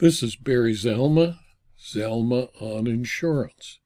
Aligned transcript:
This 0.00 0.22
is 0.22 0.34
Barry 0.34 0.72
Zalma, 0.72 1.40
Zalma 1.78 2.48
on 2.58 2.86
Insurance. 2.86 3.80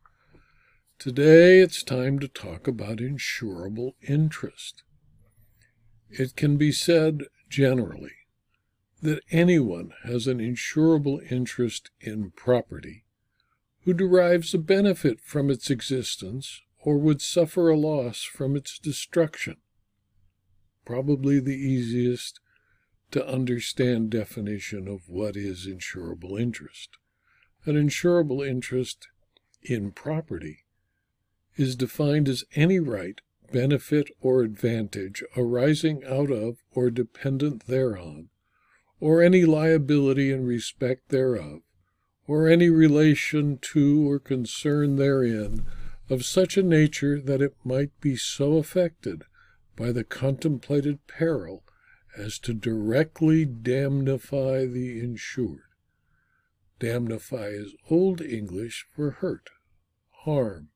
Today 0.97 1.59
it's 1.59 1.83
time 1.83 2.21
to 2.21 2.29
talk 2.29 2.69
about 2.69 2.99
insurable 2.99 3.95
interest. 4.01 4.85
It 6.09 6.37
can 6.37 6.57
be 6.57 6.71
said 6.71 7.25
generally 7.51 8.13
that 9.03 9.25
anyone 9.33 9.91
has 10.05 10.29
an 10.29 10.39
insurable 10.39 11.19
interest 11.33 11.91
in 12.01 12.31
property 12.37 13.03
who 13.81 13.93
derives 13.93 14.55
a 14.55 14.59
benefit 14.59 15.21
from 15.21 15.51
its 15.51 15.69
existence 15.69 16.63
or 16.79 16.97
would 16.97 17.23
suffer 17.23 17.71
a 17.71 17.77
loss 17.77 18.23
from 18.23 18.55
its 18.55 18.79
destruction. 18.79 19.57
Probably 20.85 21.41
the 21.41 21.59
easiest 21.59 22.39
to 23.11 23.27
understand 23.27 24.11
definition 24.11 24.89
of 24.89 25.09
what 25.09 25.37
is 25.37 25.67
insurable 25.67 26.41
interest. 26.41 26.91
An 27.67 27.77
insurable 27.77 28.47
interest 28.47 29.09
in 29.63 29.93
property 29.93 30.65
is 31.57 31.77
defined 31.77 32.29
as 32.29 32.45
any 32.55 32.81
right, 32.81 33.21
benefit, 33.53 34.11
or 34.21 34.43
advantage 34.43 35.23
arising 35.37 36.03
out 36.05 36.31
of 36.31 36.59
or 36.73 36.91
dependent 36.91 37.67
thereon, 37.67 38.29
or 39.01 39.23
any 39.23 39.45
liability 39.45 40.31
in 40.31 40.45
respect 40.45 41.09
thereof, 41.11 41.61
or 42.27 42.49
any 42.49 42.71
relation 42.71 43.59
to 43.59 44.11
or 44.11 44.19
concern 44.19 44.97
therein 44.97 45.65
of 46.11 46.25
such 46.25 46.57
a 46.57 46.63
nature 46.63 47.21
that 47.21 47.41
it 47.41 47.55
might 47.65 47.99
be 48.01 48.17
so 48.17 48.57
affected 48.57 49.25
by 49.77 49.93
the 49.93 50.05
contemplated 50.05 51.07
peril 51.07 51.63
as 52.17 52.39
to 52.39 52.55
directly 52.55 53.45
damnify 53.45 54.71
the 54.71 55.01
insured. 55.01 55.63
Damnify 56.81 57.53
is 57.53 57.75
Old 57.91 58.21
English 58.21 58.87
for 58.95 59.11
hurt, 59.11 59.51
harm, 60.25 60.69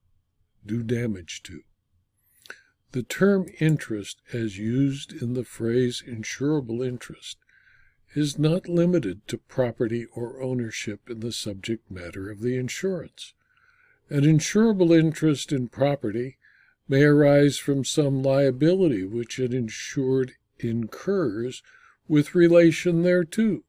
do 0.64 0.82
damage 0.82 1.42
to. 1.44 1.62
The 2.92 3.02
term 3.02 3.46
interest, 3.60 4.22
as 4.32 4.58
used 4.58 5.12
in 5.12 5.34
the 5.34 5.44
phrase 5.44 6.02
insurable 6.06 6.86
interest, 6.86 7.38
is 8.14 8.38
not 8.38 8.68
limited 8.68 9.26
to 9.28 9.36
property 9.36 10.06
or 10.14 10.40
ownership 10.40 11.10
in 11.10 11.20
the 11.20 11.32
subject 11.32 11.90
matter 11.90 12.30
of 12.30 12.40
the 12.40 12.56
insurance. 12.56 13.34
An 14.08 14.22
insurable 14.22 14.98
interest 14.98 15.52
in 15.52 15.68
property 15.68 16.38
may 16.88 17.02
arise 17.02 17.58
from 17.58 17.84
some 17.84 18.22
liability 18.22 19.04
which 19.04 19.38
an 19.38 19.52
insured 19.52 20.32
incurs 20.64 21.62
with 22.06 22.34
relation 22.34 23.02
thereto. 23.02 23.62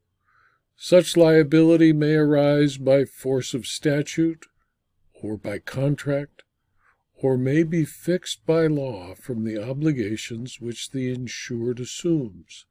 Such 0.75 1.17
liability 1.17 1.91
may 1.91 2.15
arise 2.15 2.77
by 2.77 3.03
force 3.03 3.53
of 3.53 3.67
statute 3.67 4.45
or 5.21 5.37
by 5.37 5.59
contract, 5.59 6.43
or 7.15 7.37
may 7.37 7.63
be 7.63 7.83
fixed 7.83 8.45
by 8.45 8.65
law 8.67 9.13
from 9.13 9.43
the 9.43 9.61
obligations 9.61 10.61
which 10.61 10.91
the 10.91 11.11
insured 11.11 11.81
assumes. 11.81 12.65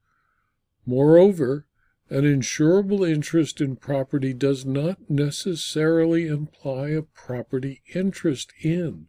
Moreover, 0.85 1.67
an 2.09 2.23
insurable 2.23 3.07
interest 3.07 3.61
in 3.61 3.75
property 3.75 4.33
does 4.33 4.65
not 4.65 5.07
necessarily 5.07 6.25
imply 6.25 6.89
a 6.89 7.03
property 7.03 7.83
interest 7.93 8.51
in, 8.61 9.07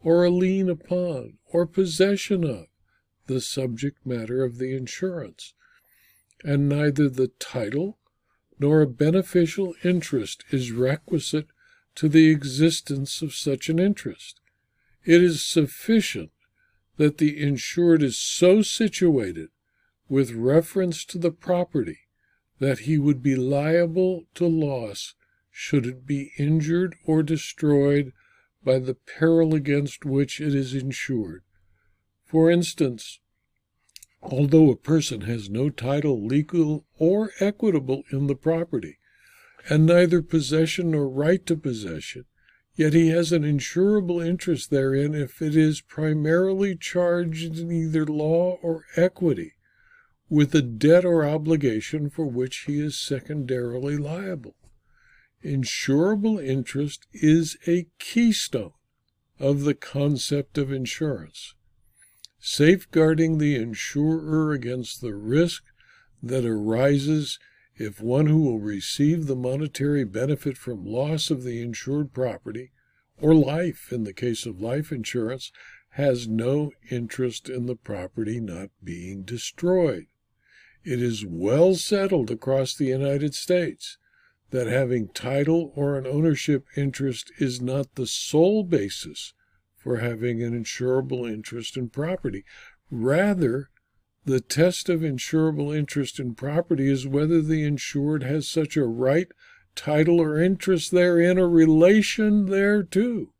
or 0.00 0.24
a 0.24 0.30
lien 0.30 0.70
upon, 0.70 1.38
or 1.46 1.66
possession 1.66 2.44
of 2.44 2.66
the 3.26 3.40
subject 3.40 4.04
matter 4.06 4.44
of 4.44 4.58
the 4.58 4.76
insurance, 4.76 5.54
and 6.44 6.68
neither 6.68 7.08
the 7.08 7.28
title 7.38 7.98
nor 8.58 8.80
a 8.80 8.86
beneficial 8.86 9.74
interest 9.84 10.44
is 10.50 10.72
requisite 10.72 11.48
to 11.94 12.08
the 12.08 12.30
existence 12.30 13.22
of 13.22 13.34
such 13.34 13.68
an 13.68 13.78
interest. 13.78 14.40
It 15.04 15.22
is 15.22 15.44
sufficient 15.44 16.30
that 16.96 17.18
the 17.18 17.40
insured 17.40 18.02
is 18.02 18.16
so 18.16 18.62
situated 18.62 19.48
with 20.08 20.32
reference 20.32 21.04
to 21.06 21.18
the 21.18 21.30
property 21.30 22.00
that 22.58 22.80
he 22.80 22.96
would 22.96 23.22
be 23.22 23.36
liable 23.36 24.24
to 24.34 24.46
loss 24.46 25.14
should 25.50 25.86
it 25.86 26.06
be 26.06 26.32
injured 26.38 26.96
or 27.04 27.22
destroyed 27.22 28.12
by 28.62 28.78
the 28.78 28.94
peril 28.94 29.54
against 29.54 30.04
which 30.04 30.40
it 30.40 30.54
is 30.54 30.74
insured. 30.74 31.42
For 32.36 32.50
instance, 32.50 33.20
although 34.20 34.70
a 34.70 34.76
person 34.76 35.22
has 35.22 35.48
no 35.48 35.70
title, 35.70 36.22
legal 36.22 36.84
or 36.98 37.32
equitable, 37.40 38.02
in 38.12 38.26
the 38.26 38.34
property, 38.34 38.98
and 39.70 39.86
neither 39.86 40.20
possession 40.20 40.90
nor 40.90 41.08
right 41.08 41.46
to 41.46 41.56
possession, 41.56 42.26
yet 42.74 42.92
he 42.92 43.08
has 43.08 43.32
an 43.32 43.42
insurable 43.42 44.22
interest 44.22 44.68
therein 44.68 45.14
if 45.14 45.40
it 45.40 45.56
is 45.56 45.80
primarily 45.80 46.76
charged 46.76 47.58
in 47.58 47.72
either 47.72 48.04
law 48.04 48.58
or 48.60 48.84
equity 48.96 49.54
with 50.28 50.54
a 50.54 50.60
debt 50.60 51.06
or 51.06 51.24
obligation 51.24 52.10
for 52.10 52.26
which 52.26 52.64
he 52.66 52.78
is 52.78 52.98
secondarily 52.98 53.96
liable. 53.96 54.56
Insurable 55.42 56.38
interest 56.38 57.06
is 57.14 57.56
a 57.66 57.86
keystone 57.98 58.74
of 59.40 59.62
the 59.62 59.74
concept 59.74 60.58
of 60.58 60.70
insurance, 60.70 61.54
safeguarding 62.48 63.38
the 63.38 63.56
insurer 63.56 64.52
against 64.52 65.00
the 65.00 65.16
risk 65.16 65.64
that 66.22 66.44
arises 66.44 67.40
if 67.74 68.00
one 68.00 68.26
who 68.26 68.40
will 68.40 68.60
receive 68.60 69.26
the 69.26 69.34
monetary 69.34 70.04
benefit 70.04 70.56
from 70.56 70.86
loss 70.86 71.28
of 71.28 71.42
the 71.42 71.60
insured 71.60 72.12
property, 72.12 72.70
or 73.18 73.34
life 73.34 73.92
in 73.92 74.04
the 74.04 74.12
case 74.12 74.46
of 74.46 74.60
life 74.60 74.92
insurance, 74.92 75.50
has 75.90 76.28
no 76.28 76.70
interest 76.88 77.48
in 77.48 77.66
the 77.66 77.74
property 77.74 78.38
not 78.38 78.70
being 78.82 79.22
destroyed. 79.22 80.06
It 80.84 81.02
is 81.02 81.26
well 81.26 81.74
settled 81.74 82.30
across 82.30 82.76
the 82.76 82.86
United 82.86 83.34
States 83.34 83.98
that 84.50 84.68
having 84.68 85.08
title 85.08 85.72
or 85.74 85.98
an 85.98 86.06
ownership 86.06 86.64
interest 86.76 87.32
is 87.38 87.60
not 87.60 87.96
the 87.96 88.06
sole 88.06 88.62
basis 88.62 89.34
for 89.86 89.98
having 89.98 90.42
an 90.42 90.52
insurable 90.52 91.32
interest 91.32 91.76
in 91.76 91.88
property. 91.88 92.42
Rather, 92.90 93.70
the 94.24 94.40
test 94.40 94.88
of 94.88 95.02
insurable 95.02 95.72
interest 95.72 96.18
in 96.18 96.34
property 96.34 96.90
is 96.90 97.06
whether 97.06 97.40
the 97.40 97.62
insured 97.62 98.24
has 98.24 98.48
such 98.48 98.76
a 98.76 98.84
right, 98.84 99.28
title, 99.76 100.20
or 100.20 100.42
interest 100.42 100.90
therein, 100.90 101.38
or 101.38 101.48
relation 101.48 102.46
thereto, 102.46 103.32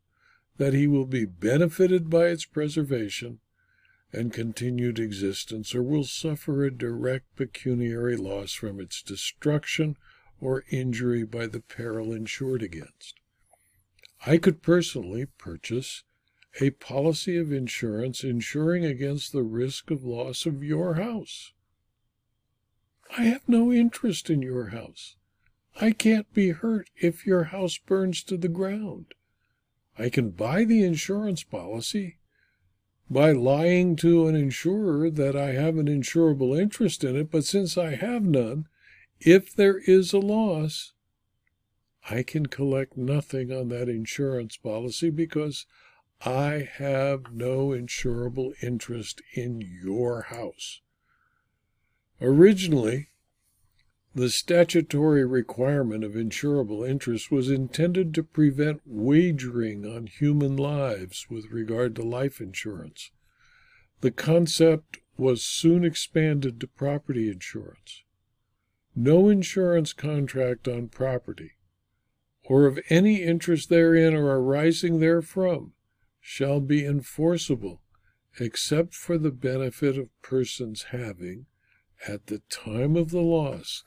that 0.55 0.73
he 0.73 0.87
will 0.87 1.05
be 1.05 1.25
benefited 1.25 2.09
by 2.09 2.27
its 2.27 2.45
preservation 2.45 3.39
and 4.13 4.31
continued 4.31 4.99
existence, 4.99 5.75
or 5.75 5.83
will 5.83 6.05
suffer 6.05 6.63
a 6.63 6.71
direct 6.71 7.25
pecuniary 7.35 8.15
loss 8.15 8.53
from 8.53 8.79
its 8.79 9.01
destruction 9.01 9.97
or 10.39 10.63
injury 10.71 11.25
by 11.25 11.45
the 11.45 11.59
peril 11.59 12.13
insured 12.13 12.63
against. 12.63 13.15
I 14.25 14.37
could 14.37 14.61
personally 14.61 15.25
purchase 15.37 16.05
a 16.59 16.71
policy 16.71 17.37
of 17.37 17.51
insurance 17.51 18.23
insuring 18.23 18.85
against 18.85 19.31
the 19.31 19.43
risk 19.43 19.91
of 19.91 20.03
loss 20.03 20.45
of 20.45 20.63
your 20.63 20.95
house. 20.95 21.53
I 23.17 23.23
have 23.23 23.47
no 23.47 23.71
interest 23.71 24.29
in 24.29 24.41
your 24.41 24.69
house. 24.69 25.15
I 25.79 25.91
can't 25.91 26.33
be 26.33 26.49
hurt 26.49 26.89
if 26.95 27.25
your 27.25 27.45
house 27.45 27.77
burns 27.77 28.23
to 28.23 28.37
the 28.37 28.47
ground. 28.47 29.13
I 29.97 30.09
can 30.09 30.31
buy 30.31 30.63
the 30.63 30.83
insurance 30.83 31.43
policy 31.43 32.17
by 33.09 33.31
lying 33.31 33.95
to 33.97 34.27
an 34.27 34.35
insurer 34.35 35.09
that 35.09 35.35
I 35.35 35.53
have 35.53 35.77
an 35.77 35.87
insurable 35.87 36.59
interest 36.59 37.03
in 37.03 37.15
it, 37.15 37.31
but 37.31 37.45
since 37.45 37.77
I 37.77 37.95
have 37.95 38.23
none, 38.23 38.67
if 39.19 39.55
there 39.55 39.77
is 39.77 40.13
a 40.13 40.19
loss, 40.19 40.93
I 42.09 42.23
can 42.23 42.47
collect 42.47 42.97
nothing 42.97 43.51
on 43.51 43.69
that 43.69 43.89
insurance 43.89 44.57
policy 44.57 45.09
because 45.09 45.65
I 46.25 46.67
have 46.77 47.31
no 47.31 47.69
insurable 47.69 48.53
interest 48.61 49.21
in 49.33 49.61
your 49.61 50.23
house. 50.23 50.81
Originally, 52.19 53.09
the 54.15 54.29
statutory 54.29 55.23
requirement 55.23 56.03
of 56.03 56.13
insurable 56.13 56.87
interest 56.89 57.31
was 57.31 57.51
intended 57.51 58.15
to 58.15 58.23
prevent 58.23 58.81
wagering 58.83 59.85
on 59.85 60.07
human 60.07 60.57
lives 60.57 61.27
with 61.29 61.51
regard 61.51 61.95
to 61.95 62.01
life 62.01 62.41
insurance. 62.41 63.11
The 64.01 64.09
concept 64.09 64.97
was 65.17 65.43
soon 65.43 65.85
expanded 65.85 66.59
to 66.59 66.67
property 66.67 67.29
insurance. 67.29 68.01
No 68.95 69.29
insurance 69.29 69.93
contract 69.93 70.67
on 70.67 70.87
property, 70.87 71.51
or 72.43 72.65
of 72.65 72.79
any 72.89 73.21
interest 73.21 73.69
therein 73.69 74.15
or 74.15 74.39
arising 74.39 74.99
therefrom, 74.99 75.73
shall 76.29 76.59
be 76.59 76.85
enforceable 76.85 77.81
except 78.37 78.93
for 78.93 79.17
the 79.17 79.31
benefit 79.31 79.97
of 79.97 80.21
persons 80.21 80.87
having, 80.91 81.45
at 82.05 82.27
the 82.27 82.41
time 82.49 82.97
of 82.97 83.11
the 83.11 83.21
loss, 83.21 83.85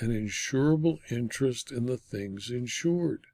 an 0.00 0.10
insurable 0.10 0.98
interest 1.12 1.70
in 1.70 1.86
the 1.86 1.96
things 1.96 2.50
insured. 2.50 3.28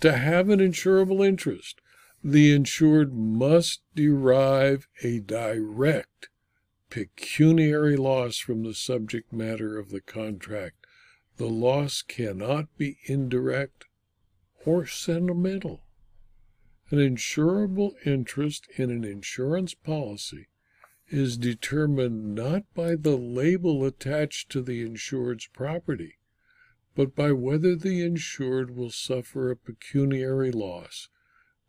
To 0.00 0.18
have 0.18 0.48
an 0.48 0.58
insurable 0.58 1.24
interest, 1.24 1.80
the 2.24 2.52
insured 2.52 3.14
must 3.14 3.82
derive 3.94 4.88
a 5.04 5.20
direct 5.20 6.28
pecuniary 6.90 7.96
loss 7.96 8.38
from 8.38 8.64
the 8.64 8.74
subject 8.74 9.32
matter 9.32 9.78
of 9.78 9.90
the 9.90 10.00
contract. 10.00 10.88
The 11.36 11.48
loss 11.48 12.02
cannot 12.02 12.76
be 12.76 12.98
indirect 13.04 13.84
or 14.66 14.86
sentimental. 14.86 15.84
An 16.92 16.98
insurable 16.98 17.94
interest 18.04 18.66
in 18.76 18.90
an 18.90 19.04
insurance 19.04 19.74
policy 19.74 20.48
is 21.06 21.36
determined 21.36 22.34
not 22.34 22.64
by 22.74 22.96
the 22.96 23.16
label 23.16 23.84
attached 23.84 24.50
to 24.50 24.60
the 24.60 24.82
insured's 24.82 25.46
property, 25.46 26.18
but 26.96 27.14
by 27.14 27.30
whether 27.30 27.76
the 27.76 28.02
insured 28.02 28.74
will 28.74 28.90
suffer 28.90 29.52
a 29.52 29.56
pecuniary 29.56 30.50
loss 30.50 31.08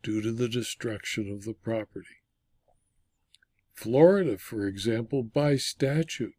due 0.01 0.21
to 0.21 0.31
the 0.31 0.49
destruction 0.49 1.31
of 1.31 1.43
the 1.43 1.53
property. 1.53 2.23
Florida, 3.73 4.39
for 4.39 4.65
example, 4.65 5.21
by 5.21 5.55
statute, 5.55 6.33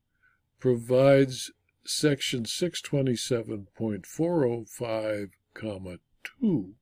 provides 0.59 1.53
section 1.85 2.43
627.405, 2.45 5.31
comma 5.55 5.99
2, 6.41 6.75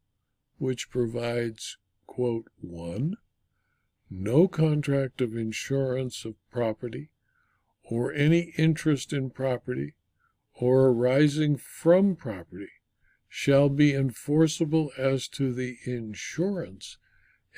which 0.56 0.88
provides 0.91 1.76
quote, 2.11 2.51
1. 2.61 3.17
No 4.11 4.49
contract 4.49 5.21
of 5.21 5.37
insurance 5.37 6.25
of 6.25 6.35
property 6.51 7.11
or 7.85 8.12
any 8.12 8.53
interest 8.59 9.12
in 9.12 9.31
property 9.31 9.95
or 10.55 10.89
arising 10.89 11.57
from 11.57 12.17
property 12.17 12.73
shall 13.29 13.69
be 13.69 13.95
enforceable 13.95 14.91
as 14.99 15.29
to 15.29 15.55
the 15.55 15.79
insurance 15.85 16.99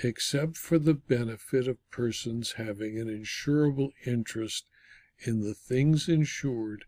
except 0.04 0.58
for 0.58 0.78
the 0.78 0.94
benefit 0.94 1.66
of 1.66 1.90
persons 1.90 2.52
having 2.52 2.98
an 2.98 3.08
insurable 3.08 3.93
interest 4.05 4.66
in 5.20 5.40
the 5.40 5.55
things 5.55 6.10
insured 6.10 6.84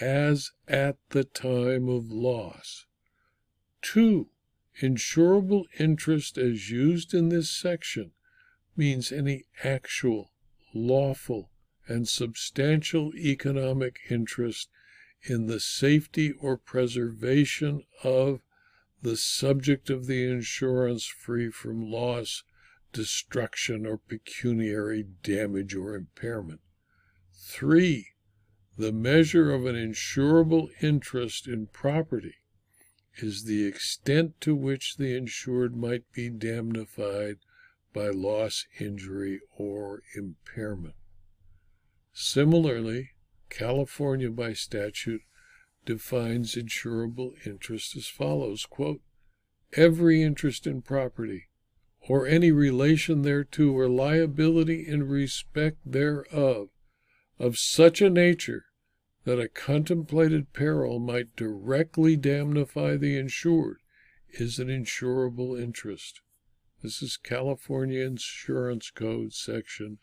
as 0.00 0.52
at 0.68 0.98
the 1.08 1.24
time 1.24 1.88
of 1.88 2.12
loss. 2.12 2.86
2. 3.82 4.28
Insurable 4.80 5.64
interest 5.78 6.38
as 6.38 6.70
used 6.70 7.12
in 7.12 7.28
this 7.28 7.50
section 7.50 8.12
means 8.74 9.12
any 9.12 9.44
actual, 9.62 10.32
lawful, 10.74 11.50
and 11.86 12.08
substantial 12.08 13.14
economic 13.14 14.00
interest 14.08 14.70
in 15.24 15.46
the 15.46 15.60
safety 15.60 16.32
or 16.32 16.56
preservation 16.56 17.84
of 18.02 18.40
the 19.02 19.16
subject 19.16 19.90
of 19.90 20.06
the 20.06 20.24
insurance 20.24 21.04
free 21.04 21.50
from 21.50 21.90
loss, 21.90 22.42
destruction, 22.92 23.84
or 23.84 23.98
pecuniary 23.98 25.04
damage 25.22 25.74
or 25.74 25.94
impairment. 25.94 26.60
3. 27.34 28.06
The 28.78 28.92
measure 28.92 29.52
of 29.52 29.66
an 29.66 29.74
insurable 29.74 30.68
interest 30.80 31.46
in 31.46 31.66
property 31.66 32.36
is 33.18 33.44
the 33.44 33.64
extent 33.64 34.40
to 34.40 34.54
which 34.54 34.96
the 34.96 35.16
insured 35.16 35.76
might 35.76 36.10
be 36.12 36.30
damnified 36.30 37.36
by 37.92 38.08
loss, 38.08 38.66
injury, 38.78 39.40
or 39.56 40.02
impairment. 40.16 40.94
Similarly, 42.12 43.10
California 43.50 44.30
by 44.30 44.54
statute 44.54 45.22
defines 45.84 46.54
insurable 46.54 47.32
interest 47.46 47.96
as 47.96 48.06
follows 48.06 48.64
quote, 48.66 49.02
Every 49.74 50.22
interest 50.22 50.66
in 50.66 50.82
property, 50.82 51.48
or 52.08 52.26
any 52.26 52.52
relation 52.52 53.22
thereto, 53.22 53.70
or 53.70 53.88
liability 53.88 54.86
in 54.86 55.08
respect 55.08 55.78
thereof, 55.84 56.68
of 57.38 57.58
such 57.58 58.00
a 58.00 58.10
nature 58.10 58.64
that 59.24 59.38
a 59.38 59.48
contemplated 59.48 60.52
peril 60.52 60.98
might 60.98 61.36
directly 61.36 62.16
damnify 62.16 62.98
the 62.98 63.16
insured 63.16 63.78
is 64.30 64.58
an 64.58 64.68
insurable 64.68 65.60
interest. 65.60 66.20
This 66.82 67.02
is 67.02 67.16
California 67.16 68.04
Insurance 68.04 68.90
Code, 68.90 69.32
Section 69.32 69.98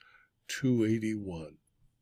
281. 0.48 1.58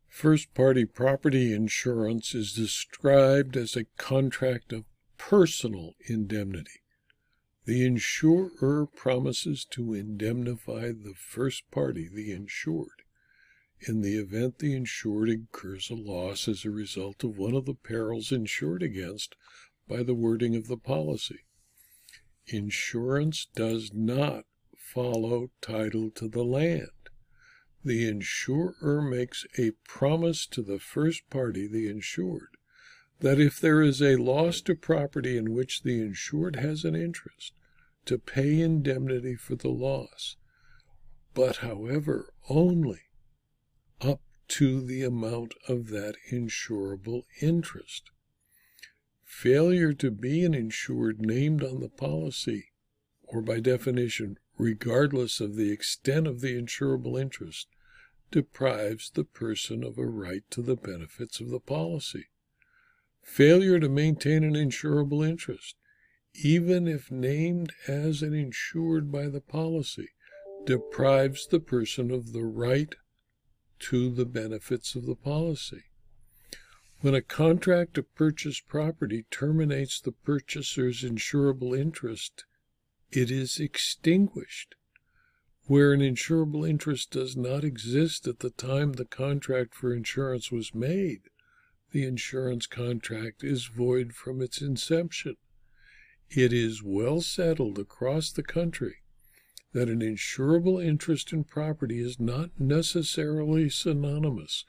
First 0.08 0.54
party 0.54 0.86
property 0.86 1.54
insurance 1.54 2.36
is 2.36 2.54
described 2.54 3.58
as 3.58 3.76
a 3.76 3.86
contract 3.98 4.72
of 4.72 4.86
personal 5.18 5.96
indemnity. 6.08 6.82
The 7.66 7.86
insurer 7.86 8.86
promises 8.86 9.66
to 9.72 9.94
indemnify 9.94 10.92
the 10.92 11.14
first 11.16 11.70
party, 11.72 12.08
the 12.08 12.32
insured, 12.32 13.04
in 13.82 14.02
the 14.02 14.16
event 14.16 14.60
the 14.60 14.74
insured 14.74 15.30
incurs 15.30 15.90
a 15.90 15.96
loss 15.96 16.48
as 16.48 16.66
a 16.66 16.72
result 16.72 17.24
of 17.24 17.38
one 17.38 17.54
of 17.54 17.66
the 17.66 17.74
perils 17.74 18.32
insured 18.32 18.82
against 18.82 19.36
by 19.88 20.04
the 20.04 20.16
wording 20.16 20.56
of 20.56 20.68
the 20.68 20.78
policy. 20.78 21.46
Insurance 22.48 23.48
does 23.56 23.94
not 23.94 24.46
follow 24.78 25.52
title 25.62 26.10
to 26.12 26.28
the 26.28 26.44
land. 26.44 26.90
The 27.84 28.08
insurer 28.08 29.02
makes 29.02 29.46
a 29.58 29.72
promise 29.86 30.48
to 30.48 30.62
the 30.62 30.80
first 30.80 31.30
party, 31.30 31.68
the 31.68 31.88
insured, 31.88 32.58
that 33.20 33.40
if 33.40 33.60
there 33.60 33.82
is 33.82 34.02
a 34.02 34.16
loss 34.16 34.62
to 34.62 34.76
property 34.76 35.38
in 35.38 35.54
which 35.54 35.84
the 35.84 36.02
insured 36.02 36.56
has 36.58 36.84
an 36.84 36.96
interest, 36.96 37.54
to 38.06 38.18
pay 38.18 38.60
indemnity 38.60 39.36
for 39.36 39.56
the 39.56 39.70
loss, 39.70 40.38
but 41.34 41.58
however 41.58 42.34
only 42.50 43.07
up 44.02 44.22
to 44.48 44.82
the 44.82 45.04
amount 45.04 45.54
of 45.68 45.90
that 45.90 46.16
insurable 46.32 47.24
interest. 47.42 48.12
Failure 49.24 49.94
to 49.94 50.10
be 50.10 50.44
an 50.44 50.54
insured 50.54 51.20
named 51.20 51.64
on 51.64 51.80
the 51.80 51.90
policy, 51.90 52.72
or 53.24 53.42
by 53.42 53.60
definition, 53.60 54.38
regardless 54.58 55.40
of 55.40 55.56
the 55.56 55.72
extent 55.72 56.28
of 56.28 56.42
the 56.42 56.60
insurable 56.60 57.20
interest, 57.20 57.68
deprives 58.32 59.12
the 59.12 59.24
person 59.24 59.84
of 59.84 59.98
a 59.98 60.06
right 60.06 60.44
to 60.50 60.62
the 60.62 60.76
benefits 60.76 61.40
of 61.40 61.50
the 61.50 61.60
policy. 61.60 62.26
Failure 63.22 63.80
to 63.80 63.90
maintain 63.90 64.44
an 64.44 64.54
insurable 64.54 65.28
interest, 65.28 65.76
even 66.34 66.88
if 66.88 67.12
named 67.12 67.74
as 67.88 68.22
an 68.22 68.34
insured 68.34 69.12
by 69.12 69.28
the 69.28 69.42
policy, 69.42 70.10
deprives 70.66 71.48
the 71.48 71.60
person 71.60 72.12
of 72.12 72.32
the 72.32 72.46
right 72.46 72.96
to 73.80 74.10
the 74.10 74.26
benefits 74.26 74.96
of 74.96 75.06
the 75.06 75.16
policy. 75.16 75.84
When 77.02 77.14
a 77.14 77.22
contract 77.22 77.94
to 77.94 78.04
purchase 78.04 78.60
property 78.60 79.26
terminates 79.30 80.02
the 80.02 80.12
purchaser's 80.12 81.04
insurable 81.04 81.78
interest, 81.78 82.46
it 83.12 83.30
is 83.30 83.60
extinguished. 83.60 84.76
Where 85.66 85.94
an 85.94 86.02
insurable 86.02 86.68
interest 86.68 87.12
does 87.12 87.38
not 87.38 87.64
exist 87.64 88.28
at 88.28 88.40
the 88.40 88.50
time 88.50 88.94
the 88.94 89.06
contract 89.06 89.76
for 89.76 89.94
insurance 89.94 90.52
was 90.52 90.74
made, 90.74 91.30
the 91.92 92.04
insurance 92.04 92.66
contract 92.66 93.44
is 93.44 93.68
void 93.68 94.14
from 94.14 94.42
its 94.42 94.62
inception. 94.62 95.36
It 96.30 96.52
is 96.52 96.84
well 96.84 97.22
settled 97.22 97.78
across 97.80 98.32
the 98.32 98.44
country 98.44 99.04
that 99.78 99.90
an 99.90 100.00
insurable 100.00 100.84
interest 100.84 101.32
in 101.32 101.44
property 101.44 102.00
is 102.00 102.20
not 102.20 102.50
necessarily 102.58 103.70
synonymous 103.70 104.66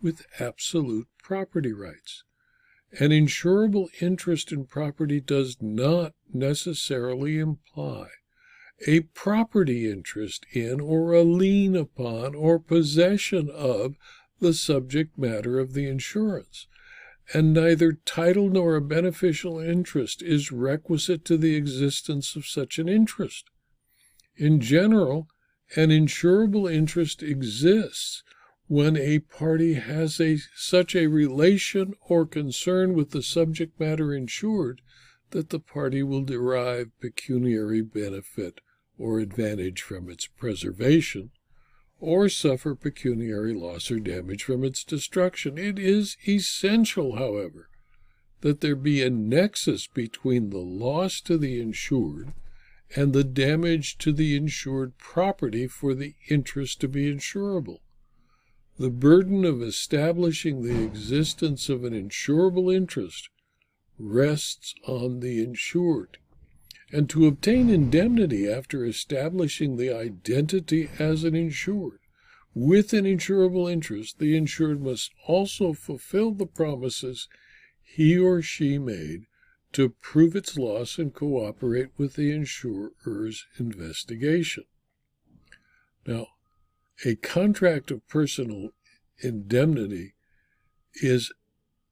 with 0.00 0.24
absolute 0.40 1.06
property 1.22 1.74
rights. 1.74 2.24
An 2.98 3.10
insurable 3.10 3.88
interest 4.00 4.52
in 4.52 4.64
property 4.64 5.20
does 5.20 5.58
not 5.60 6.14
necessarily 6.32 7.38
imply 7.38 8.08
a 8.86 9.00
property 9.00 9.90
interest 9.90 10.46
in 10.52 10.80
or 10.80 11.12
a 11.12 11.22
lien 11.22 11.76
upon 11.76 12.34
or 12.34 12.58
possession 12.58 13.50
of 13.50 13.96
the 14.40 14.54
subject 14.54 15.18
matter 15.18 15.58
of 15.58 15.74
the 15.74 15.86
insurance, 15.86 16.66
and 17.34 17.52
neither 17.52 17.92
title 17.92 18.48
nor 18.48 18.76
a 18.76 18.80
beneficial 18.80 19.58
interest 19.58 20.22
is 20.22 20.50
requisite 20.50 21.26
to 21.26 21.36
the 21.36 21.54
existence 21.54 22.36
of 22.36 22.46
such 22.46 22.78
an 22.78 22.88
interest. 22.88 23.50
In 24.36 24.60
general, 24.60 25.28
an 25.76 25.88
insurable 25.88 26.70
interest 26.70 27.22
exists 27.22 28.22
when 28.66 28.96
a 28.96 29.20
party 29.20 29.74
has 29.74 30.20
a, 30.20 30.38
such 30.54 30.94
a 30.94 31.06
relation 31.06 31.94
or 32.08 32.26
concern 32.26 32.94
with 32.94 33.12
the 33.12 33.22
subject 33.22 33.78
matter 33.80 34.12
insured 34.12 34.82
that 35.30 35.50
the 35.50 35.58
party 35.58 36.02
will 36.02 36.22
derive 36.22 36.90
pecuniary 37.00 37.80
benefit 37.80 38.60
or 38.98 39.20
advantage 39.20 39.82
from 39.82 40.10
its 40.10 40.26
preservation, 40.26 41.30
or 41.98 42.28
suffer 42.28 42.74
pecuniary 42.74 43.54
loss 43.54 43.90
or 43.90 43.98
damage 43.98 44.44
from 44.44 44.64
its 44.64 44.84
destruction. 44.84 45.58
It 45.58 45.78
is 45.78 46.16
essential, 46.26 47.16
however, 47.16 47.68
that 48.42 48.60
there 48.60 48.76
be 48.76 49.02
a 49.02 49.10
nexus 49.10 49.86
between 49.86 50.50
the 50.50 50.58
loss 50.58 51.20
to 51.22 51.38
the 51.38 51.60
insured 51.60 52.32
and 52.94 53.12
the 53.12 53.24
damage 53.24 53.98
to 53.98 54.12
the 54.12 54.36
insured 54.36 54.96
property 54.98 55.66
for 55.66 55.94
the 55.94 56.14
interest 56.28 56.80
to 56.80 56.88
be 56.88 57.12
insurable. 57.12 57.80
The 58.78 58.90
burden 58.90 59.44
of 59.44 59.62
establishing 59.62 60.62
the 60.62 60.84
existence 60.84 61.68
of 61.68 61.82
an 61.84 61.92
insurable 61.92 62.74
interest 62.74 63.30
rests 63.98 64.74
on 64.86 65.20
the 65.20 65.42
insured. 65.42 66.18
And 66.92 67.08
to 67.10 67.26
obtain 67.26 67.70
indemnity 67.70 68.48
after 68.48 68.84
establishing 68.84 69.76
the 69.76 69.90
identity 69.90 70.88
as 70.98 71.24
an 71.24 71.34
insured 71.34 71.98
with 72.54 72.94
an 72.94 73.04
insurable 73.04 73.70
interest, 73.70 74.18
the 74.18 74.34
insured 74.34 74.80
must 74.80 75.10
also 75.26 75.74
fulfill 75.74 76.32
the 76.32 76.46
promises 76.46 77.28
he 77.82 78.16
or 78.18 78.40
she 78.40 78.78
made 78.78 79.26
to 79.72 79.90
prove 79.90 80.34
its 80.34 80.56
loss 80.56 80.98
and 80.98 81.14
cooperate 81.14 81.90
with 81.96 82.14
the 82.14 82.32
insurer's 82.32 83.46
investigation. 83.58 84.64
Now, 86.06 86.28
a 87.04 87.16
contract 87.16 87.90
of 87.90 88.06
personal 88.08 88.70
indemnity 89.18 90.14
is 90.94 91.32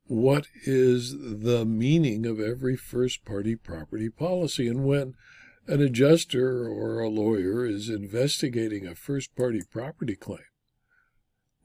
what 0.07 0.47
is 0.65 1.13
the 1.19 1.65
meaning 1.65 2.27
of 2.27 2.41
every 2.41 2.77
first 2.77 3.25
party 3.25 3.57
property 3.57 4.09
policy. 4.09 4.69
And 4.69 4.85
when 4.85 5.15
an 5.67 5.81
adjuster 5.81 6.69
or 6.69 7.01
a 7.01 7.09
lawyer 7.09 7.65
is 7.65 7.89
investigating 7.89 8.87
a 8.87 8.95
first 8.95 9.35
party 9.35 9.63
property 9.71 10.15
claim, 10.15 10.45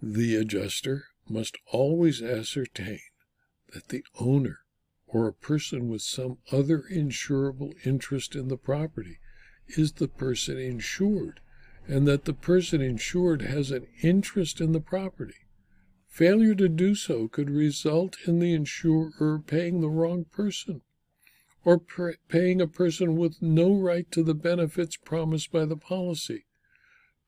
the 0.02 0.36
adjuster 0.36 1.06
must 1.28 1.58
always 1.72 2.22
ascertain 2.22 3.02
that 3.74 3.90
the 3.90 4.04
owner 4.20 4.60
or 5.12 5.28
a 5.28 5.34
person 5.34 5.88
with 5.90 6.02
some 6.02 6.38
other 6.52 6.84
insurable 6.92 7.74
interest 7.86 8.36
in 8.36 8.48
the 8.48 8.58
property 8.58 9.18
is 9.68 9.94
the 9.94 10.08
person 10.08 10.58
insured, 10.58 11.40
and 11.88 12.08
that 12.08 12.26
the 12.26 12.34
person 12.34 12.82
insured 12.82 13.42
has 13.42 13.72
an 13.72 13.88
interest 14.02 14.62
in 14.62 14.72
the 14.72 14.80
property. 14.80 15.48
Failure 16.08 16.56
to 16.56 16.70
do 16.70 16.94
so 16.96 17.28
could 17.28 17.50
result 17.50 18.18
in 18.28 18.40
the 18.40 18.54
insurer 18.54 19.42
paying 19.46 19.82
the 19.82 19.90
wrong 19.90 20.26
person, 20.26 20.82
or 21.64 21.80
paying 22.28 22.62
a 22.62 22.68
person 22.68 23.16
with 23.16 23.42
no 23.42 23.74
right 23.74 24.12
to 24.12 24.24
the 24.24 24.36
benefits 24.36 24.96
promised 24.96 25.52
by 25.52 25.66
the 25.66 25.78
policy. 25.78 26.46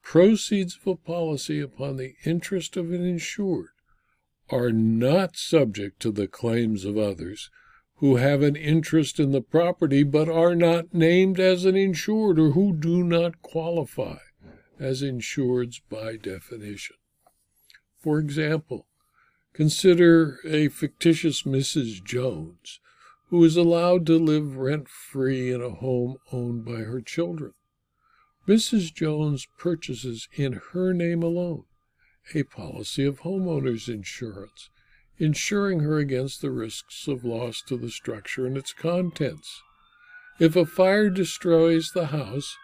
Proceeds 0.04 0.78
of 0.78 0.88
a 0.88 0.96
policy 0.96 1.60
upon 1.60 1.98
the 1.98 2.16
interest 2.26 2.76
of 2.76 2.92
an 2.92 3.06
insured 3.06 3.70
are 4.50 4.72
not 4.72 5.38
subject 5.38 6.00
to 6.02 6.12
the 6.12 6.28
claims 6.28 6.86
of 6.86 6.98
others 6.98 7.50
who 8.02 8.16
have 8.16 8.42
an 8.42 8.56
interest 8.56 9.20
in 9.20 9.32
the 9.32 9.42
property 9.42 10.02
but 10.02 10.28
are 10.28 10.56
not 10.56 10.92
named 10.92 11.40
as 11.40 11.66
an 11.66 11.78
insured 11.78 12.40
or 12.40 12.50
who 12.52 12.74
do 12.74 13.04
not 13.04 13.44
qualify 13.44 14.18
as 14.80 15.04
insureds 15.04 15.80
by 15.88 16.18
definition. 16.18 16.96
For 18.00 18.18
example, 18.18 18.88
consider 19.54 20.40
a 20.44 20.70
fictitious 20.70 21.44
Mrs. 21.44 22.04
Jones 22.04 22.80
who 23.30 23.44
is 23.44 23.56
allowed 23.56 24.08
to 24.08 24.18
live 24.18 24.58
rent 24.58 24.90
free 24.90 25.54
in 25.54 25.62
a 25.62 25.70
home 25.70 26.18
owned 26.32 26.66
by 26.66 26.80
her 26.80 27.02
children. 27.02 27.54
Mrs. 28.48 28.92
Jones 28.92 29.48
purchases 29.60 30.28
in 30.34 30.60
her 30.74 30.92
name 30.92 31.22
alone 31.22 31.66
a 32.34 32.42
policy 32.42 33.06
of 33.06 33.22
homeowners 33.22 33.88
insurance, 33.88 34.72
insuring 35.22 35.82
her 35.82 36.00
against 36.00 36.42
the 36.42 36.50
risks 36.50 37.08
of 37.08 37.24
loss 37.24 37.62
to 37.62 37.78
the 37.78 37.92
structure 37.92 38.48
and 38.48 38.58
its 38.58 38.74
contents. 38.74 39.62
If 40.40 40.56
a 40.56 40.66
fire 40.66 41.12
destroys 41.12 41.92
the 41.92 42.08
house, 42.08 42.58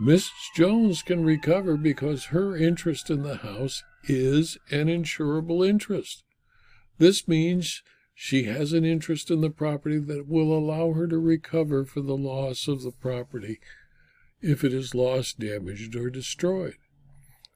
Mrs. 0.00 0.30
Jones 0.56 1.02
can 1.02 1.24
recover 1.24 1.76
because 1.76 2.26
her 2.26 2.56
interest 2.56 3.08
in 3.08 3.22
the 3.22 3.36
house 3.36 3.84
is 4.02 4.58
an 4.68 4.88
insurable 4.88 5.64
interest. 5.66 6.24
This 6.98 7.28
means 7.28 7.82
she 8.12 8.44
has 8.44 8.72
an 8.72 8.84
interest 8.84 9.30
in 9.30 9.40
the 9.40 9.50
property 9.50 9.98
that 9.98 10.26
will 10.26 10.52
allow 10.52 10.92
her 10.94 11.06
to 11.06 11.18
recover 11.18 11.84
for 11.84 12.00
the 12.00 12.16
loss 12.16 12.66
of 12.66 12.82
the 12.82 12.90
property 12.90 13.60
if 14.40 14.64
it 14.64 14.72
is 14.72 14.92
lost, 14.92 15.38
damaged, 15.38 15.94
or 15.94 16.10
destroyed. 16.10 16.78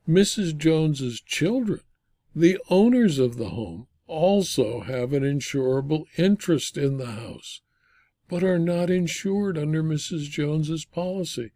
Mrs. 0.09 0.57
Jones's 0.57 1.21
children, 1.21 1.81
the 2.33 2.59
owners 2.71 3.19
of 3.19 3.38
the 3.38 3.49
home, 3.49 3.88
also 4.07 4.81
have 4.81 5.13
an 5.13 5.23
insurable 5.23 6.05
interest 6.17 6.77
in 6.77 6.99
the 6.99 7.13
house, 7.13 7.61
but 8.29 8.45
are 8.45 8.59
not 8.59 8.91
insured 8.91 9.59
under 9.59 9.83
Mrs. 9.83 10.31
Jones's 10.31 10.85
policy 10.85 11.53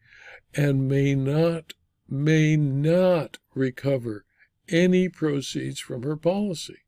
and 0.55 0.89
may 0.89 1.15
not 1.15 1.75
may 2.09 2.57
not 2.57 3.39
recover 3.55 4.25
any 4.69 5.09
proceeds 5.09 5.79
from 5.79 6.03
her 6.03 6.17
policy. 6.17 6.79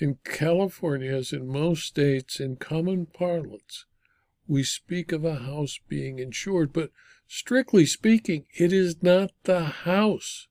In 0.00 0.18
California, 0.24 1.12
as 1.12 1.32
in 1.32 1.46
most 1.46 1.84
states, 1.84 2.40
in 2.40 2.56
common 2.56 3.04
parlance, 3.04 3.84
we 4.46 4.62
speak 4.62 5.12
of 5.12 5.24
a 5.24 5.40
house 5.40 5.78
being 5.88 6.18
insured, 6.18 6.72
but 6.72 6.90
Strictly 7.28 7.84
speaking, 7.84 8.46
it 8.54 8.72
is 8.72 9.02
not 9.02 9.30
the 9.42 9.64
house, 9.64 10.47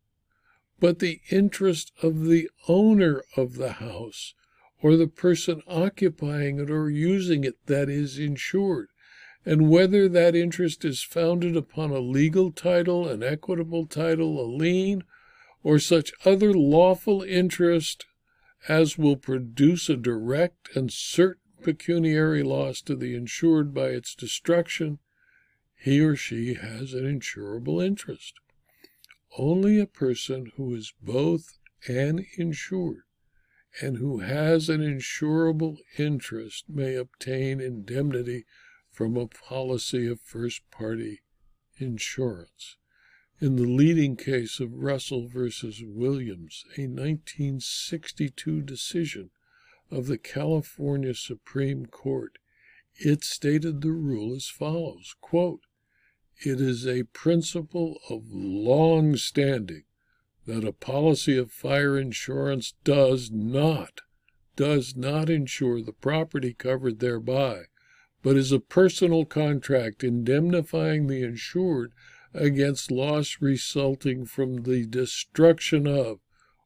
but 0.79 0.99
the 0.99 1.21
interest 1.29 1.91
of 2.01 2.25
the 2.25 2.49
owner 2.67 3.23
of 3.35 3.55
the 3.55 3.73
house 3.73 4.33
or 4.81 4.95
the 4.95 5.07
person 5.07 5.61
occupying 5.67 6.59
it 6.59 6.69
or 6.69 6.89
using 6.89 7.43
it 7.43 7.57
that 7.65 7.89
is 7.89 8.19
insured, 8.19 8.89
and 9.45 9.69
whether 9.69 10.07
that 10.07 10.35
interest 10.35 10.85
is 10.85 11.01
founded 11.01 11.55
upon 11.55 11.89
a 11.89 11.99
legal 11.99 12.51
title, 12.51 13.07
an 13.07 13.23
equitable 13.23 13.85
title, 13.85 14.39
a 14.39 14.45
lien, 14.45 15.03
or 15.63 15.79
such 15.79 16.13
other 16.25 16.53
lawful 16.53 17.23
interest 17.23 18.05
as 18.67 18.97
will 18.97 19.15
produce 19.15 19.89
a 19.89 19.95
direct 19.95 20.75
and 20.75 20.91
certain 20.91 21.41
pecuniary 21.63 22.43
loss 22.43 22.81
to 22.81 22.95
the 22.95 23.15
insured 23.15 23.73
by 23.73 23.87
its 23.87 24.13
destruction 24.13 24.99
he 25.75 26.01
or 26.01 26.15
she 26.15 26.55
has 26.55 26.93
an 26.93 27.03
insurable 27.03 27.83
interest. 27.83 28.33
Only 29.39 29.79
a 29.79 29.85
person 29.85 30.51
who 30.55 30.73
is 30.73 30.93
both 30.99 31.59
an 31.87 32.25
insured 32.37 33.03
and 33.79 33.97
who 33.97 34.21
has 34.21 34.67
an 34.67 34.81
insurable 34.81 35.77
interest 35.99 36.67
may 36.67 36.95
obtain 36.95 37.61
indemnity 37.61 38.45
from 38.89 39.15
a 39.15 39.27
policy 39.27 40.07
of 40.07 40.21
first 40.21 40.67
party 40.71 41.21
insurance. 41.77 42.77
In 43.39 43.57
the 43.57 43.67
leading 43.67 44.15
case 44.15 44.59
of 44.59 44.73
Russell 44.73 45.27
versus 45.27 45.83
Williams, 45.85 46.65
a 46.75 46.87
1962 46.87 48.63
decision 48.63 49.29
of 49.91 50.07
the 50.07 50.17
California 50.17 51.13
Supreme 51.13 51.85
Court, 51.85 52.39
it 52.95 53.23
stated 53.23 53.81
the 53.81 53.91
rule 53.91 54.35
as 54.35 54.47
follows 54.47 55.13
quote, 55.21 55.66
it 56.45 56.61
is 56.61 56.85
a 56.85 57.03
principle 57.03 57.99
of 58.09 58.31
long 58.31 59.15
standing 59.15 59.83
that 60.45 60.63
a 60.63 60.71
policy 60.71 61.37
of 61.37 61.51
fire 61.51 61.97
insurance 61.97 62.73
does 62.83 63.31
not 63.31 64.01
does 64.55 64.95
not 64.95 65.29
insure 65.29 65.81
the 65.81 65.93
property 65.93 66.53
covered 66.53 66.99
thereby, 66.99 67.63
but 68.23 68.35
is 68.35 68.51
a 68.51 68.59
personal 68.59 69.23
contract 69.23 70.03
indemnifying 70.03 71.07
the 71.07 71.21
insured 71.21 71.91
against 72.33 72.91
loss 72.91 73.37
resulting 73.39 74.25
from 74.25 74.63
the 74.63 74.85
destruction 74.85 75.85
of 75.87 76.19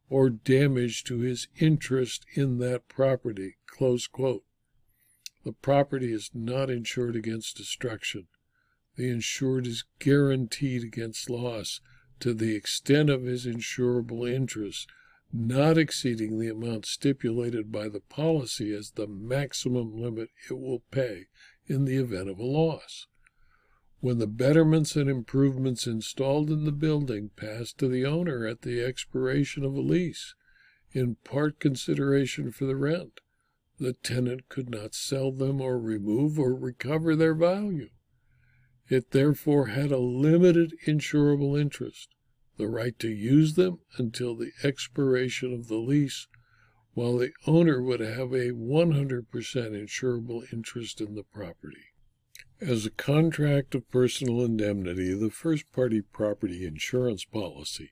or 0.09 0.29
damage 0.29 1.03
to 1.03 1.19
his 1.19 1.47
interest 1.59 2.25
in 2.33 2.57
that 2.59 2.87
property. 2.87 3.55
The 3.79 4.41
property 5.61 6.13
is 6.13 6.31
not 6.33 6.69
insured 6.69 7.15
against 7.15 7.57
destruction 7.57 8.27
the 8.95 9.09
insured 9.09 9.65
is 9.65 9.85
guaranteed 9.99 10.83
against 10.83 11.29
loss 11.29 11.79
to 12.19 12.33
the 12.33 12.55
extent 12.55 13.09
of 13.09 13.23
his 13.23 13.45
insurable 13.45 14.29
interest, 14.29 14.87
not 15.33 15.77
exceeding 15.77 16.39
the 16.39 16.49
amount 16.49 16.85
stipulated 16.85 17.71
by 17.71 17.87
the 17.87 17.99
policy 18.01 18.73
as 18.73 18.91
the 18.91 19.07
maximum 19.07 19.95
limit 19.95 20.29
it 20.49 20.59
will 20.59 20.83
pay 20.91 21.25
in 21.67 21.85
the 21.85 21.95
event 21.95 22.29
of 22.29 22.37
a 22.37 22.45
loss. 22.45 23.07
When 24.01 24.17
the 24.17 24.27
betterments 24.27 24.95
and 24.95 25.09
improvements 25.09 25.87
installed 25.87 26.49
in 26.49 26.65
the 26.65 26.71
building 26.71 27.29
pass 27.35 27.71
to 27.73 27.87
the 27.87 28.05
owner 28.05 28.45
at 28.45 28.63
the 28.63 28.83
expiration 28.83 29.63
of 29.63 29.75
a 29.75 29.81
lease, 29.81 30.35
in 30.91 31.15
part 31.23 31.59
consideration 31.59 32.51
for 32.51 32.65
the 32.65 32.75
rent, 32.75 33.21
the 33.79 33.93
tenant 33.93 34.49
could 34.49 34.69
not 34.69 34.93
sell 34.93 35.31
them 35.31 35.61
or 35.61 35.79
remove 35.79 36.37
or 36.37 36.53
recover 36.53 37.15
their 37.15 37.33
value. 37.33 37.89
It 38.91 39.11
therefore 39.11 39.67
had 39.67 39.89
a 39.89 39.99
limited 39.99 40.73
insurable 40.85 41.57
interest, 41.57 42.09
the 42.57 42.67
right 42.67 42.99
to 42.99 43.07
use 43.07 43.53
them 43.53 43.79
until 43.97 44.35
the 44.35 44.51
expiration 44.63 45.53
of 45.53 45.69
the 45.69 45.77
lease, 45.77 46.27
while 46.91 47.17
the 47.17 47.31
owner 47.47 47.81
would 47.81 48.01
have 48.01 48.33
a 48.33 48.51
100% 48.51 49.27
insurable 49.31 50.43
interest 50.51 50.99
in 50.99 51.15
the 51.15 51.23
property. 51.23 51.93
As 52.59 52.85
a 52.85 52.91
contract 52.91 53.75
of 53.75 53.89
personal 53.89 54.43
indemnity, 54.43 55.13
the 55.13 55.29
first 55.29 55.71
party 55.71 56.01
property 56.01 56.65
insurance 56.65 57.23
policy 57.23 57.91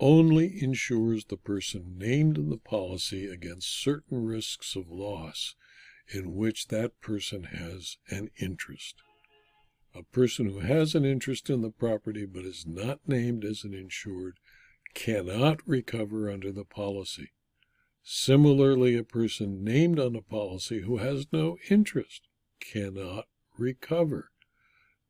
only 0.00 0.62
insures 0.62 1.26
the 1.26 1.36
person 1.36 1.98
named 1.98 2.38
in 2.38 2.48
the 2.48 2.56
policy 2.56 3.26
against 3.26 3.68
certain 3.68 4.24
risks 4.24 4.76
of 4.76 4.88
loss 4.88 5.56
in 6.08 6.34
which 6.34 6.68
that 6.68 6.98
person 7.02 7.44
has 7.44 7.98
an 8.08 8.30
interest. 8.40 8.94
A 9.94 10.02
person 10.02 10.46
who 10.46 10.60
has 10.60 10.94
an 10.94 11.04
interest 11.04 11.50
in 11.50 11.60
the 11.60 11.70
property 11.70 12.24
but 12.24 12.44
is 12.44 12.66
not 12.66 13.06
named 13.06 13.44
as 13.44 13.62
an 13.64 13.74
insured 13.74 14.38
cannot 14.94 15.66
recover 15.66 16.30
under 16.30 16.50
the 16.50 16.64
policy. 16.64 17.32
Similarly, 18.02 18.96
a 18.96 19.04
person 19.04 19.62
named 19.62 19.98
on 19.98 20.16
a 20.16 20.22
policy 20.22 20.80
who 20.80 20.96
has 20.96 21.26
no 21.32 21.58
interest 21.70 22.26
cannot 22.58 23.28
recover. 23.58 24.30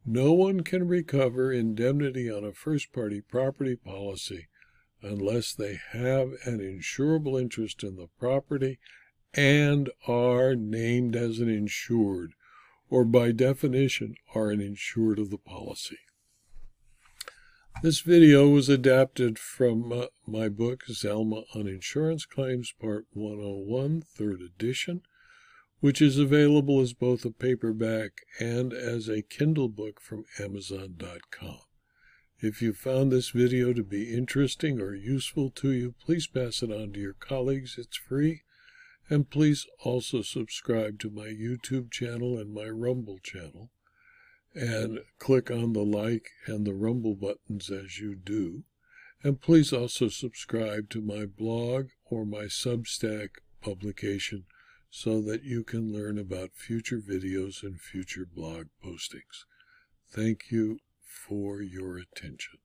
No 0.04 0.32
one 0.32 0.62
can 0.62 0.88
recover 0.88 1.52
indemnity 1.52 2.28
on 2.28 2.44
a 2.44 2.52
first 2.52 2.92
party 2.92 3.20
property 3.20 3.76
policy 3.76 4.48
unless 5.00 5.54
they 5.54 5.78
have 5.92 6.32
an 6.44 6.60
insurable 6.60 7.40
interest 7.40 7.82
in 7.82 7.96
the 7.96 8.08
property 8.18 8.78
and 9.34 9.90
are 10.06 10.54
named 10.54 11.16
as 11.16 11.38
an 11.38 11.48
insured, 11.48 12.34
or 12.92 13.04
by 13.04 13.32
definition 13.32 14.14
are 14.34 14.50
an 14.50 14.61
insured 14.61 15.18
of 15.18 15.30
the 15.30 15.38
policy. 15.38 15.99
This 17.82 18.00
video 18.00 18.49
was 18.50 18.68
adapted 18.68 19.38
from 19.38 19.90
uh, 19.90 20.06
my 20.26 20.49
book, 20.49 20.84
Zalma 20.90 21.44
on 21.54 21.66
Insurance 21.66 22.26
Claims, 22.26 22.75
Part 22.78 23.06
101, 23.14 24.02
third 24.02 24.40
edition 24.42 25.00
which 25.82 26.00
is 26.00 26.16
available 26.16 26.80
as 26.80 26.92
both 26.92 27.25
a 27.25 27.30
paperback 27.32 28.20
and 28.38 28.72
as 28.72 29.08
a 29.08 29.20
Kindle 29.20 29.68
book 29.68 30.00
from 30.00 30.25
Amazon.com. 30.38 31.58
If 32.38 32.62
you 32.62 32.72
found 32.72 33.11
this 33.11 33.30
video 33.30 33.72
to 33.72 33.82
be 33.82 34.14
interesting 34.14 34.80
or 34.80 34.94
useful 34.94 35.50
to 35.50 35.72
you, 35.72 35.96
please 36.00 36.28
pass 36.28 36.62
it 36.62 36.70
on 36.70 36.92
to 36.92 37.00
your 37.00 37.14
colleagues. 37.14 37.75
It's 37.78 37.96
free. 37.96 38.42
And 39.09 39.28
please 39.28 39.66
also 39.80 40.23
subscribe 40.23 40.99
to 41.00 41.11
my 41.11 41.26
YouTube 41.26 41.90
channel 41.90 42.38
and 42.38 42.54
my 42.54 42.68
Rumble 42.68 43.18
channel. 43.23 43.71
And 44.54 45.00
click 45.18 45.50
on 45.50 45.73
the 45.73 45.85
like 45.85 46.28
and 46.47 46.66
the 46.66 46.75
Rumble 46.75 47.14
buttons 47.14 47.71
as 47.71 47.99
you 47.99 48.14
do. 48.14 48.64
And 49.23 49.40
please 49.40 49.73
also 49.73 50.09
subscribe 50.09 50.90
to 50.90 51.00
my 51.00 51.26
blog 51.26 51.87
or 52.04 52.26
my 52.26 52.44
Substack 52.44 53.28
publication 53.61 54.44
so 54.90 55.23
that 55.23 55.42
you 55.42 55.64
can 55.64 55.92
learn 55.92 56.18
about 56.18 56.50
future 56.54 56.99
videos 57.00 57.62
and 57.62 57.80
future 57.80 58.26
blog 58.26 58.66
postings. 58.85 59.47
Thank 60.11 60.50
you 60.50 60.80
for 61.00 61.62
your 61.62 61.97
attention. 61.97 62.62